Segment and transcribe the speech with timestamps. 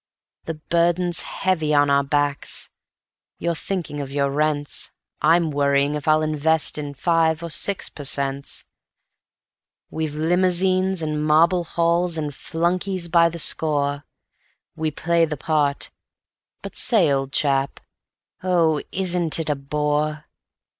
[0.45, 2.71] The burden's heavy on our backs
[3.37, 4.89] you're thinking of your rents,
[5.21, 8.65] I'm worrying if I'll invest in five or six per cents.
[9.91, 14.03] We've limousines, and marble halls, and flunkeys by the score,
[14.75, 15.91] We play the part...
[16.63, 17.79] but say, old chap,
[18.41, 20.25] oh, isn't it a bore?